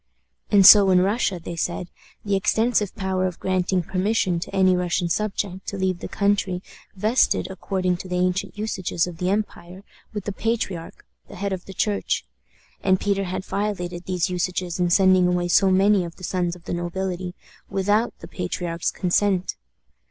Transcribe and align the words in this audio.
And 0.49 0.65
so 0.65 0.89
in 0.89 1.01
Russia, 1.01 1.39
they 1.39 1.55
said, 1.55 1.91
the 2.25 2.35
extensive 2.35 2.95
power 2.95 3.27
of 3.27 3.39
granting 3.39 3.83
permission 3.83 4.39
to 4.39 4.49
any 4.49 4.75
Russian 4.75 5.09
subject 5.09 5.67
to 5.67 5.77
leave 5.77 5.99
the 5.99 6.07
country 6.07 6.63
vested, 6.95 7.45
according 7.51 7.97
to 7.97 8.07
the 8.07 8.15
ancient 8.15 8.57
usages 8.57 9.05
of 9.05 9.19
the 9.19 9.29
empire, 9.29 9.83
with 10.11 10.23
the 10.23 10.31
patriarch, 10.31 11.05
the 11.27 11.35
head 11.35 11.53
of 11.53 11.65
the 11.65 11.73
Church 11.75 12.25
and 12.81 12.99
Peter 12.99 13.25
had 13.25 13.45
violated 13.45 14.05
these 14.05 14.27
usages 14.27 14.79
in 14.79 14.89
sending 14.89 15.27
away 15.27 15.47
so 15.47 15.69
many 15.69 16.03
of 16.03 16.15
the 16.15 16.23
sons 16.23 16.55
of 16.55 16.63
the 16.63 16.73
nobility 16.73 17.35
without 17.69 18.11
the 18.21 18.27
patriarch's 18.27 18.89
consent. 18.89 19.55